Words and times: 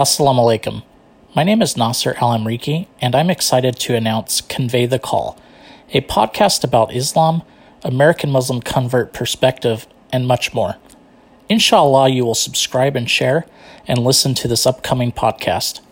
Assalamu 0.00 0.40
alaikum. 0.40 0.82
My 1.36 1.44
name 1.44 1.60
is 1.60 1.76
Nasir 1.76 2.16
Al-Amreeki, 2.22 2.86
and 3.02 3.14
I'm 3.14 3.28
excited 3.28 3.78
to 3.80 3.94
announce 3.94 4.40
Convey 4.40 4.86
the 4.86 4.98
Call, 4.98 5.36
a 5.92 6.00
podcast 6.00 6.64
about 6.64 6.94
Islam, 6.96 7.42
American 7.82 8.30
Muslim 8.30 8.62
convert 8.62 9.12
perspective, 9.12 9.86
and 10.10 10.26
much 10.26 10.54
more. 10.54 10.76
Inshallah, 11.50 12.08
you 12.08 12.24
will 12.24 12.34
subscribe 12.34 12.96
and 12.96 13.10
share 13.10 13.44
and 13.86 13.98
listen 13.98 14.32
to 14.36 14.48
this 14.48 14.64
upcoming 14.66 15.12
podcast. 15.12 15.82